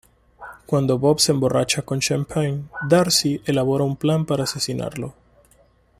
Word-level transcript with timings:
Cuando 0.65 0.97
Bob 0.97 1.19
se 1.19 1.31
emborracha 1.31 1.83
con 1.83 1.99
champán, 1.99 2.71
Darcy 2.89 3.39
elabora 3.45 3.83
un 3.83 3.95
plan 3.97 4.25
para 4.25 4.45
asesinarlo. 4.45 5.13